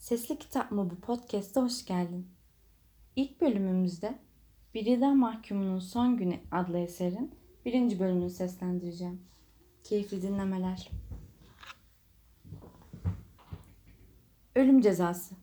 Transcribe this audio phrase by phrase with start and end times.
[0.00, 2.28] Sesli Kitap mı bu podcast'a hoş geldin.
[3.16, 4.18] İlk bölümümüzde
[4.74, 7.34] Bir İdam Mahkumunun Son Günü adlı eserin
[7.64, 9.20] birinci bölümünü seslendireceğim.
[9.84, 10.90] Keyifli dinlemeler.
[14.54, 15.34] Ölüm cezası.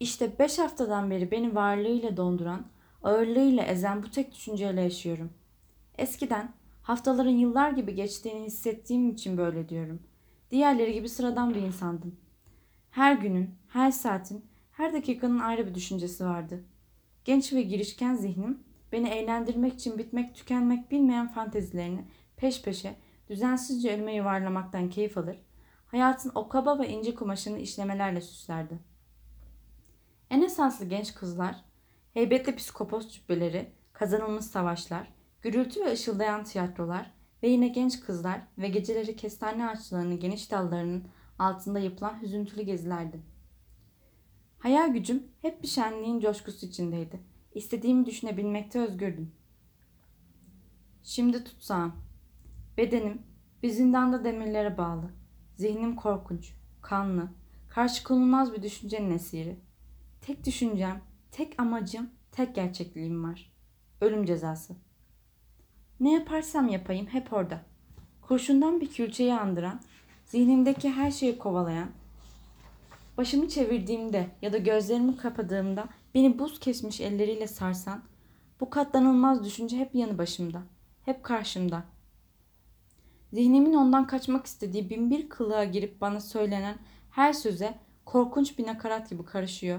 [0.00, 2.66] İşte beş haftadan beri beni varlığıyla donduran,
[3.02, 5.32] ağırlığıyla ezen bu tek düşünceyle yaşıyorum.
[5.98, 6.52] Eskiden
[6.82, 10.02] haftaların yıllar gibi geçtiğini hissettiğim için böyle diyorum.
[10.50, 12.16] Diğerleri gibi sıradan bir insandım.
[12.92, 16.64] Her günün, her saatin, her dakikanın ayrı bir düşüncesi vardı.
[17.24, 18.62] Genç ve girişken zihnim
[18.92, 22.04] beni eğlendirmek için bitmek tükenmek bilmeyen fantezilerini
[22.36, 22.96] peş peşe
[23.28, 25.36] düzensizce ölüme yuvarlamaktan keyif alır,
[25.86, 28.78] hayatın o kaba ve ince kumaşını işlemelerle süslerdi.
[30.30, 31.56] En esaslı genç kızlar,
[32.14, 37.10] heybetli psikopos cübbeleri, kazanılmış savaşlar, gürültü ve ışıldayan tiyatrolar
[37.42, 41.04] ve yine genç kızlar ve geceleri kestane ağaçlarının geniş dallarının
[41.42, 43.20] altında yapılan hüzüntülü gezilerdi.
[44.58, 47.20] Hayal gücüm hep bir şenliğin coşkusu içindeydi.
[47.54, 49.32] İstediğimi düşünebilmekte özgürdüm.
[51.02, 51.92] Şimdi tutsağım.
[52.76, 53.22] Bedenim
[53.62, 55.10] bir zindanda demirlere bağlı.
[55.56, 57.28] Zihnim korkunç, kanlı,
[57.68, 59.60] karşı konulmaz bir düşüncenin esiri.
[60.20, 63.52] Tek düşüncem, tek amacım, tek gerçekliğim var.
[64.00, 64.76] Ölüm cezası.
[66.00, 67.64] Ne yaparsam yapayım hep orada.
[68.20, 69.80] Kurşundan bir külçeyi andıran,
[70.32, 71.88] zihnimdeki her şeyi kovalayan,
[73.18, 78.02] başımı çevirdiğimde ya da gözlerimi kapadığımda beni buz kesmiş elleriyle sarsan,
[78.60, 80.62] bu katlanılmaz düşünce hep yanı başımda,
[81.04, 81.84] hep karşımda.
[83.32, 86.76] Zihnimin ondan kaçmak istediği binbir kılığa girip bana söylenen
[87.10, 87.74] her söze
[88.04, 89.78] korkunç bir nakarat gibi karışıyor.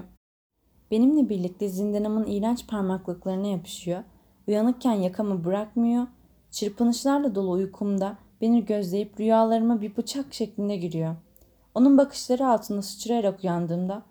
[0.90, 4.02] Benimle birlikte zindanımın iğrenç parmaklıklarına yapışıyor,
[4.46, 6.06] uyanıkken yakamı bırakmıyor,
[6.50, 11.16] çırpınışlarla dolu uykumda beni gözleyip rüyalarıma bir bıçak şeklinde giriyor.
[11.74, 14.02] Onun bakışları altında sıçrayarak uyandığımda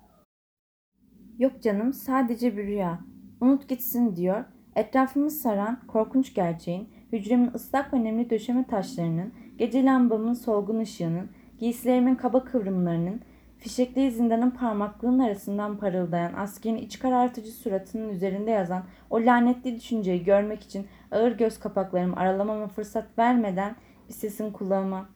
[1.39, 2.99] Yok canım sadece bir rüya.
[3.41, 4.45] Unut gitsin diyor.
[4.75, 11.29] Etrafımı saran korkunç gerçeğin, hücremin ıslak ve nemli döşeme taşlarının, gece lambamın solgun ışığının,
[11.59, 13.21] giysilerimin kaba kıvrımlarının,
[13.57, 20.63] fişekli zindanın parmaklığının arasından parıldayan askerin iç karartıcı suratının üzerinde yazan o lanetli düşünceyi görmek
[20.63, 23.75] için ağır göz kapaklarımı aralamama fırsat vermeden
[24.07, 25.09] bir sesin kulağıma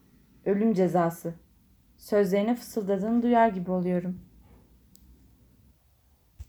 [0.46, 1.34] ölüm cezası
[1.98, 4.20] sözlerine fısıldadığını duyar gibi oluyorum.